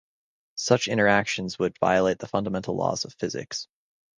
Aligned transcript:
Such 0.55 0.87
interactions 0.87 1.59
would 1.59 1.77
violate 1.77 2.17
the 2.17 2.27
fundamental 2.27 2.75
laws 2.75 3.05
of 3.05 3.13
physics. 3.13 3.67